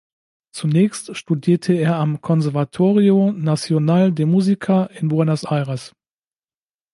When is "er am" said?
1.73-2.21